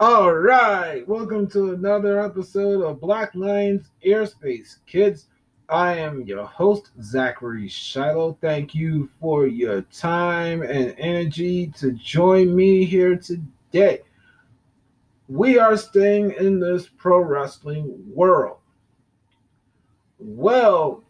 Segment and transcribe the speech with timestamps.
[0.00, 4.76] All right, welcome to another episode of Black Lions Airspace.
[4.86, 5.26] Kids,
[5.68, 8.38] I am your host, Zachary Shiloh.
[8.40, 14.02] Thank you for your time and energy to join me here today.
[15.26, 18.58] We are staying in this pro wrestling world.
[20.20, 21.02] Well,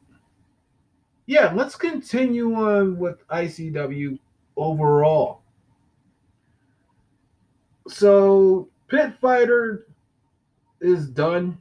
[1.27, 4.19] yeah, let's continue on with ICW
[4.57, 5.43] overall.
[7.87, 9.87] So, Pit Fighter
[10.81, 11.61] is done,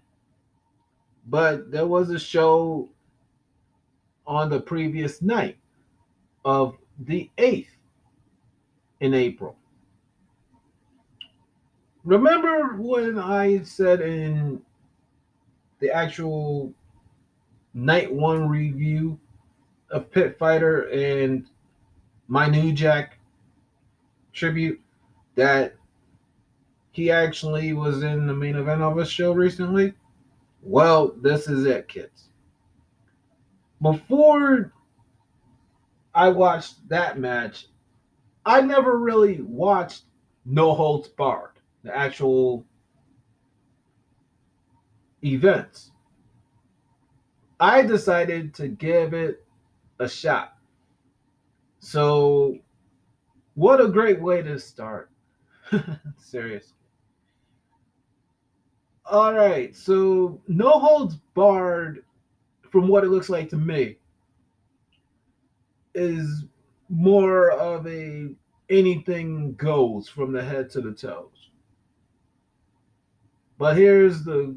[1.28, 2.90] but there was a show
[4.26, 5.58] on the previous night
[6.46, 7.68] of the 8th
[9.02, 9.56] in April.
[12.06, 14.62] Remember when I said in
[15.80, 16.74] the actual
[17.74, 19.20] night one review
[19.92, 21.46] of Pit Fighter and
[22.30, 23.20] my New Jack
[24.34, 24.80] tribute
[25.36, 25.77] that
[26.98, 29.94] he actually was in the main event of a show recently?
[30.64, 32.30] Well, this is it, kids.
[33.80, 34.74] Before
[36.16, 37.68] I watched that match,
[38.48, 40.06] I never really watched
[40.44, 42.66] No Holds Barred, the actual
[45.24, 45.92] events.
[47.60, 49.46] I decided to give it
[50.00, 50.58] a shot.
[51.78, 52.58] So,
[53.54, 55.12] what a great way to start.
[56.18, 56.77] Seriously.
[59.10, 62.04] All right, so no holds barred,
[62.72, 63.98] from what it looks like to me,
[65.96, 66.44] is
[66.90, 68.30] more of a
[68.70, 71.50] anything goes from the head to the toes.
[73.58, 74.56] But here's the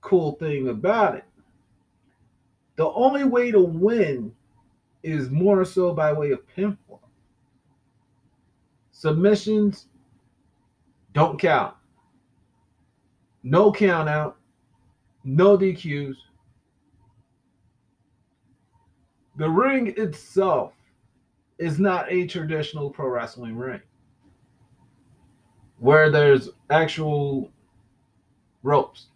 [0.00, 1.24] cool thing about it
[2.76, 4.32] the only way to win
[5.02, 7.00] is more so by way of pinfall.
[8.90, 9.86] Submissions
[11.12, 11.74] don't count.
[13.42, 14.36] No count out,
[15.24, 16.14] no DQs.
[19.36, 20.72] The ring itself
[21.58, 23.80] is not a traditional pro wrestling ring
[25.78, 27.50] where there's actual
[28.62, 29.06] ropes.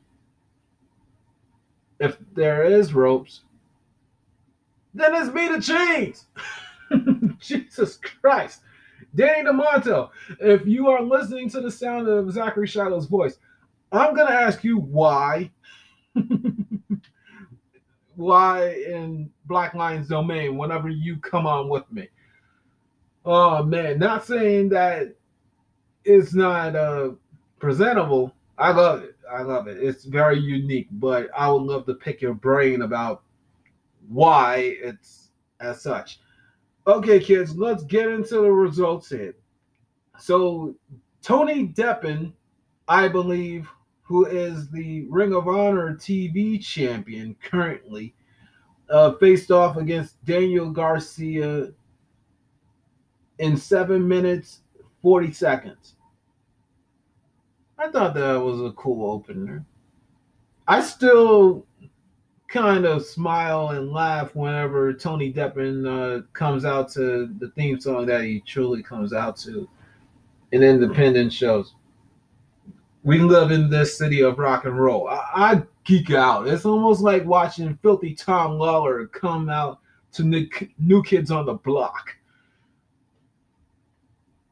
[2.00, 3.43] If there is ropes,
[4.94, 6.27] then it's me to chains.
[7.38, 8.60] Jesus Christ.
[9.15, 10.10] Danny Demanto,
[10.41, 13.38] if you are listening to the sound of Zachary Shiloh's voice,
[13.93, 15.50] I'm going to ask you why.
[18.17, 22.09] why in Black Lions domain whenever you come on with me.
[23.25, 25.15] Oh man, not saying that
[26.05, 27.12] it's not uh
[27.59, 28.34] presentable.
[28.59, 29.17] I love it.
[29.31, 29.83] I love it.
[29.83, 33.22] It's very unique, but I would love to pick your brain about
[34.09, 35.31] why it's
[35.61, 36.21] as such.
[36.87, 39.34] Okay, kids, let's get into the results here.
[40.19, 40.75] So,
[41.22, 42.33] Tony Deppen,
[42.89, 43.69] I believe,
[44.03, 48.15] who is the Ring of Honor TV champion currently,
[48.91, 51.69] uh, faced off against Daniel Garcia
[53.39, 54.61] in seven minutes,
[55.03, 55.95] 40 seconds.
[57.78, 59.65] I thought that was a cool opener.
[60.69, 61.66] I still
[62.49, 68.06] kind of smile and laugh whenever Tony Deppen uh, comes out to the theme song
[68.06, 69.69] that he truly comes out to
[70.53, 71.75] in independent shows
[73.04, 75.09] we live in this city of rock and roll.
[75.09, 76.48] I, I, geek out.
[76.48, 79.81] It's almost like watching filthy Tom Lawler come out
[80.12, 80.48] to new,
[80.78, 82.16] new Kids on the Block.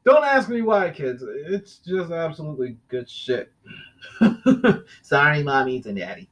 [0.05, 1.25] Don't ask me why, kids.
[1.27, 3.53] It's just absolutely good shit.
[4.21, 6.29] Sorry, mommies and daddy.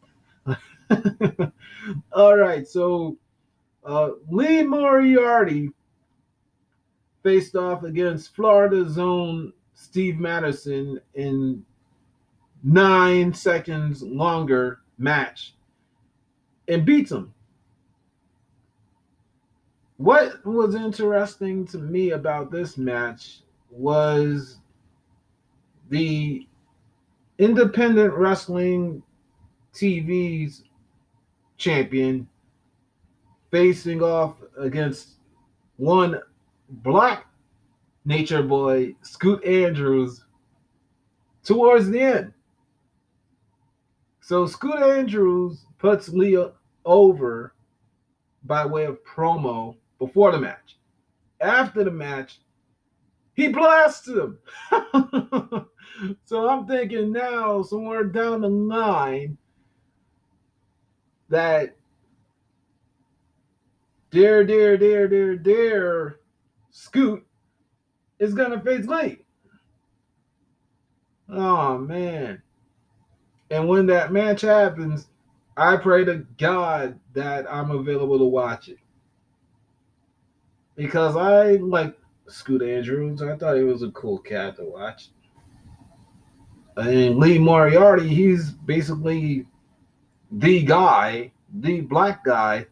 [2.13, 3.17] All right, so
[3.85, 5.71] uh, Lee Moriarty
[7.23, 11.65] faced off against Florida's own Steve Madison in
[12.63, 15.55] nine seconds longer match
[16.69, 17.33] and beats him.
[19.97, 24.59] What was interesting to me about this match was
[25.91, 26.47] the
[27.39, 29.03] independent wrestling
[29.75, 30.65] TV's
[31.59, 32.29] champion
[33.51, 35.17] facing off against
[35.77, 36.19] one
[36.69, 37.27] black
[38.05, 40.25] nature boy, Scoot Andrews,
[41.45, 42.33] towards the end.
[44.31, 46.53] So Scoot Andrews puts Leah
[46.85, 47.53] over
[48.45, 50.79] by way of promo before the match.
[51.41, 52.39] After the match,
[53.35, 54.39] he blasts him.
[56.23, 59.37] so I'm thinking now, somewhere down the line,
[61.29, 61.77] that
[64.13, 66.21] dear, dear, dear, dear, dear
[66.71, 67.27] Scoot
[68.21, 69.25] is gonna face Lee.
[71.29, 72.41] Oh man.
[73.51, 75.09] And when that match happens,
[75.57, 78.79] I pray to God that I'm available to watch it.
[80.77, 81.99] Because I like
[82.29, 83.23] Scoot Andrews.
[83.23, 85.11] I thought he was a cool cat to watch.
[86.77, 89.47] And Lee Moriarty, he's basically
[90.31, 92.67] the guy, the black guy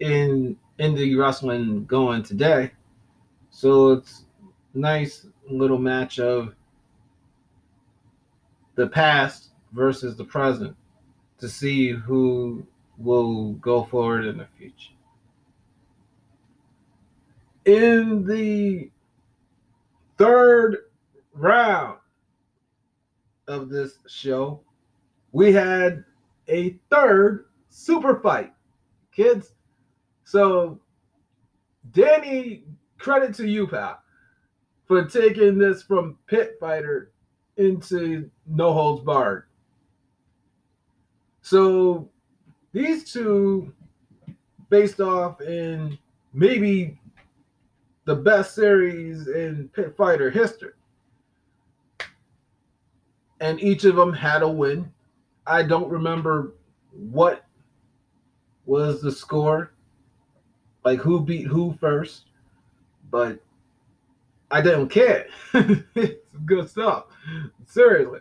[0.00, 2.72] in indie wrestling going today.
[3.50, 4.24] So it's
[4.74, 6.54] nice little match of
[8.74, 10.76] the past versus the present
[11.38, 12.66] to see who
[12.98, 14.92] will go forward in the future.
[17.64, 18.90] In the
[20.18, 20.78] third
[21.32, 21.98] round
[23.48, 24.60] of this show,
[25.32, 26.04] we had
[26.48, 28.52] a third super fight,
[29.14, 29.52] kids.
[30.24, 30.80] So,
[31.92, 32.64] Danny,
[32.98, 34.00] credit to you, pal,
[34.86, 37.11] for taking this from pit fighter
[37.56, 39.44] into no holds barred.
[41.42, 42.08] So,
[42.72, 43.72] these two,
[44.70, 45.98] based off in
[46.32, 46.98] maybe
[48.04, 50.72] the best series in pit fighter history.
[53.40, 54.92] And each of them had a win.
[55.46, 56.54] I don't remember
[56.92, 57.44] what
[58.66, 59.72] was the score,
[60.84, 62.26] like who beat who first,
[63.10, 63.40] but
[64.52, 65.26] I didn't care.
[65.54, 67.06] it's good stuff.
[67.66, 68.20] Seriously.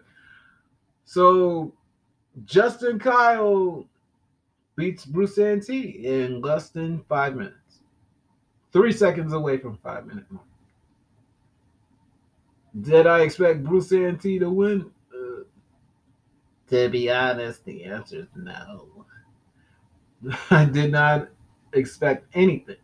[1.04, 1.74] So
[2.46, 3.86] Justin Kyle
[4.78, 7.82] beats Bruce Santee in less than five minutes.
[8.72, 10.46] Three seconds away from five minute mark.
[12.80, 14.90] Did I expect Bruce Santee to win?
[15.14, 15.44] Uh,
[16.70, 19.06] to be honest, the answer is no.
[20.50, 21.28] I did not
[21.74, 22.78] expect anything.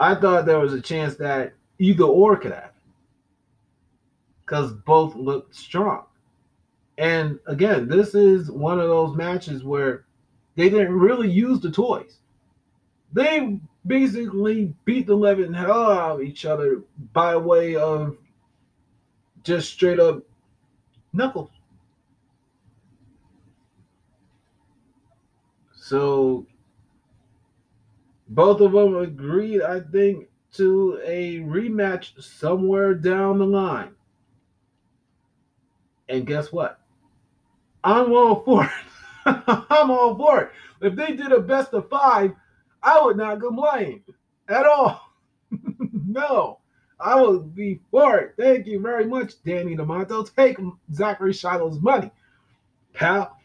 [0.00, 2.70] I thought there was a chance that either or could happen
[4.40, 6.04] because both looked strong.
[6.96, 10.04] And again, this is one of those matches where
[10.54, 12.18] they didn't really use the toys.
[13.12, 16.82] They basically beat the living hell out of each other
[17.12, 18.16] by way of
[19.42, 20.22] just straight up
[21.12, 21.50] knuckles.
[25.74, 26.46] So
[28.28, 33.94] both of them agreed, I think, to a rematch somewhere down the line.
[36.08, 36.78] And guess what?
[37.82, 38.70] I'm all for it.
[39.24, 40.50] I'm all for it.
[40.80, 42.32] If they did a best of five,
[42.82, 44.02] I would not complain
[44.48, 45.00] at all.
[46.06, 46.58] no,
[47.00, 48.34] I would be for it.
[48.36, 50.28] Thank you very much, Danny Demanto.
[50.34, 50.58] Take
[50.92, 52.10] Zachary Shiloh's money,
[52.92, 53.36] pal.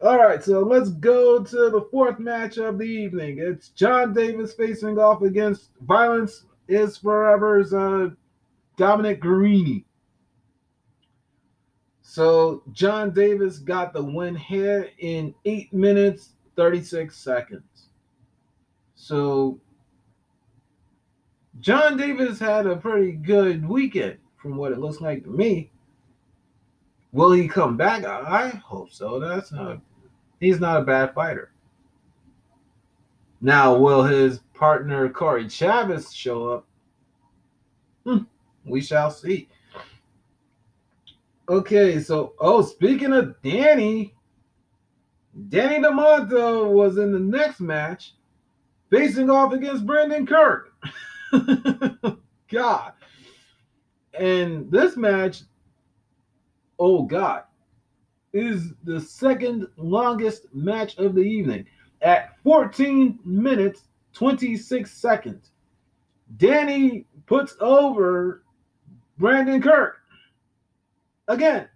[0.00, 3.38] All right, so let's go to the fourth match of the evening.
[3.38, 8.10] It's John Davis facing off against Violence is Forever's uh,
[8.76, 9.84] Dominic Garrini.
[12.02, 17.88] So John Davis got the win here in 8 minutes 36 seconds.
[18.94, 19.60] So
[21.60, 25.70] John Davis had a pretty good weekend from what it looks like to me.
[27.14, 28.04] Will he come back?
[28.04, 29.20] I hope so.
[29.20, 29.80] That's not
[30.40, 31.52] he's not a bad fighter.
[33.40, 36.66] Now, will his partner Corey Chavez show up?
[38.04, 38.24] Hmm,
[38.64, 39.48] we shall see.
[41.48, 44.12] Okay, so oh, speaking of Danny,
[45.50, 48.14] Danny Demanto was in the next match
[48.90, 50.74] facing off against Brandon Kirk.
[52.50, 52.92] God.
[54.18, 55.42] And this match,
[56.78, 57.44] oh God,
[58.32, 61.66] is the second longest match of the evening
[62.02, 63.82] at 14 minutes
[64.14, 65.50] 26 seconds.
[66.36, 68.42] Danny puts over
[69.18, 69.96] Brandon Kirk
[71.28, 71.68] again.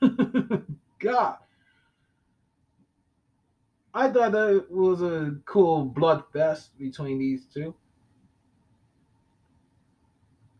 [0.98, 1.36] God.
[3.94, 7.74] I thought that was a cool blood fest between these two.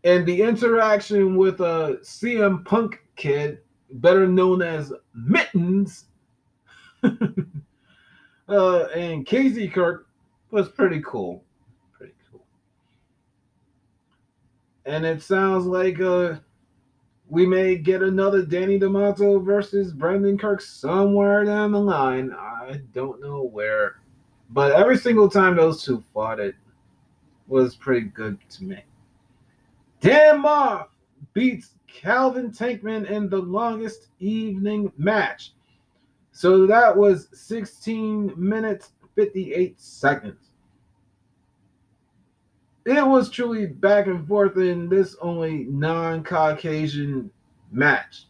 [0.05, 6.07] And the interaction with uh, a CM Punk kid, better known as Mittens,
[8.49, 10.09] uh, and Casey Kirk
[10.51, 11.45] was pretty cool.
[11.93, 12.45] Pretty cool.
[14.85, 16.37] And it sounds like uh,
[17.29, 22.33] we may get another Danny Demanto versus Brandon Kirk somewhere down the line.
[22.33, 24.01] I don't know where.
[24.51, 26.55] But every single time those two fought, it
[27.49, 28.85] was pretty good to me.
[30.01, 30.87] Dan Maff
[31.37, 35.53] beats Calvin Tankman in the longest evening match.
[36.33, 40.51] So that was 16 minutes 58 seconds.
[42.87, 47.31] it was truly back and forth in this only non-Caucasian
[47.71, 48.25] match.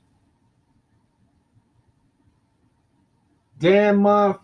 [3.60, 4.40] Dan Maff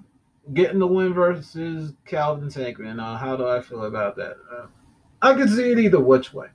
[0.54, 3.00] getting the win versus Calvin Tankman.
[3.00, 4.36] Uh, how do I feel about that?
[4.52, 4.66] Uh,
[5.20, 6.48] I could see it either which way.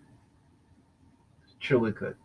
[1.60, 2.16] Truly could.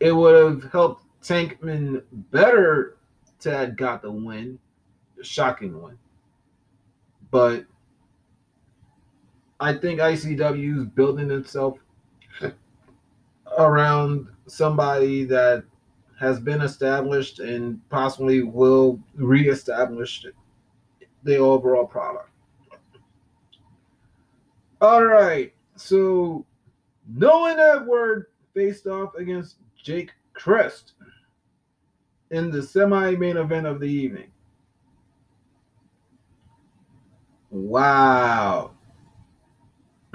[0.00, 2.96] It would have helped Tankman better
[3.40, 4.58] to have got the win,
[5.16, 5.98] the shocking one.
[7.30, 7.64] But
[9.58, 11.78] I think ICW is building itself
[13.58, 15.64] around somebody that
[16.18, 20.24] has been established and possibly will reestablish
[21.24, 22.30] the overall product.
[24.80, 26.44] All right, so
[27.14, 30.94] Noah Edward faced off against Jake Crist
[32.30, 34.30] in the semi-main event of the evening.
[37.50, 38.72] Wow.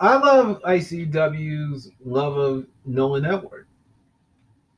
[0.00, 3.66] I love ICW's love of Noah Edward.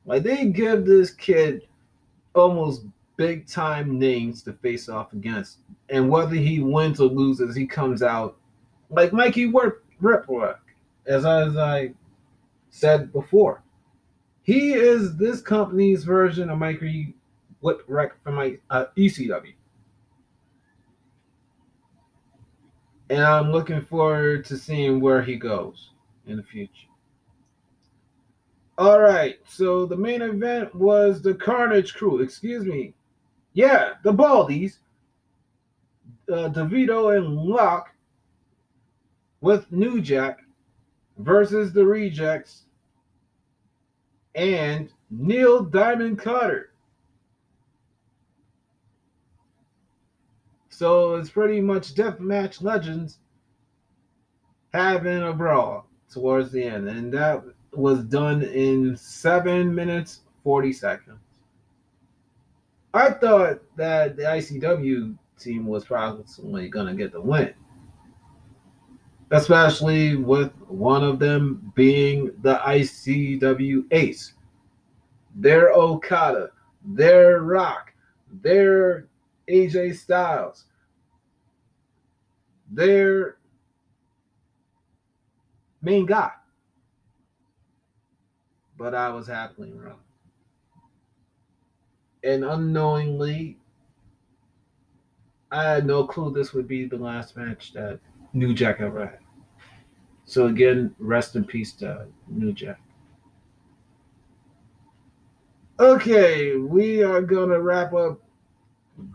[0.05, 1.67] Like they give this kid
[2.33, 2.85] almost
[3.17, 5.57] big time names to face off against,
[5.89, 8.37] and whether he wins or loses, he comes out
[8.89, 10.57] like Mikey Whipwreck,
[11.05, 11.93] as I, as I
[12.69, 13.63] said before.
[14.43, 17.13] He is this company's version of Mikey
[17.61, 19.53] Whipwreck from my uh, ECW.
[23.09, 25.91] and I'm looking forward to seeing where he goes
[26.25, 26.71] in the future.
[28.77, 32.21] All right, so the main event was the Carnage Crew.
[32.21, 32.93] Excuse me.
[33.53, 34.77] Yeah, the Baldies,
[36.31, 37.89] uh, DeVito and Loc
[39.41, 40.39] with New Jack
[41.17, 42.63] versus the Rejects
[44.35, 46.71] and Neil Diamond Cutter.
[50.69, 53.17] So it's pretty much deathmatch legends
[54.73, 61.17] having a brawl towards the end, and that was done in seven minutes forty seconds.
[62.93, 67.53] I thought that the ICW team was probably going to get the win,
[69.31, 74.33] especially with one of them being the ICW ace.
[75.35, 76.51] Their Okada,
[76.83, 77.93] their Rock,
[78.41, 79.07] their
[79.49, 80.65] AJ Styles.
[82.71, 83.37] Their
[85.81, 86.31] main guy.
[88.77, 89.99] But I was happily wrong.
[92.23, 93.57] And unknowingly,
[95.51, 97.99] I had no clue this would be the last match that
[98.37, 99.19] New Jack ever had.
[100.25, 102.79] So again, rest in peace to New Jack.
[105.79, 108.19] Okay, we are gonna wrap up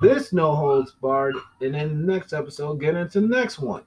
[0.01, 3.81] this no holds barred, and then the next episode, get into the next one.